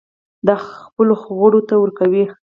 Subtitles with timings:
[0.47, 2.23] دا خپلو غړو ته ورکوي.